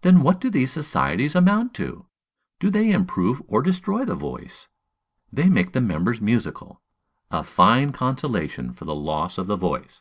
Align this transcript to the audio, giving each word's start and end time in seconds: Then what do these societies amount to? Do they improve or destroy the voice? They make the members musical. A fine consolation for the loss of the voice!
Then 0.00 0.22
what 0.22 0.40
do 0.40 0.48
these 0.48 0.72
societies 0.72 1.34
amount 1.34 1.74
to? 1.74 2.06
Do 2.60 2.70
they 2.70 2.90
improve 2.90 3.42
or 3.46 3.60
destroy 3.60 4.06
the 4.06 4.14
voice? 4.14 4.68
They 5.30 5.50
make 5.50 5.72
the 5.72 5.82
members 5.82 6.18
musical. 6.18 6.80
A 7.30 7.42
fine 7.44 7.92
consolation 7.92 8.72
for 8.72 8.86
the 8.86 8.94
loss 8.94 9.36
of 9.36 9.48
the 9.48 9.56
voice! 9.58 10.00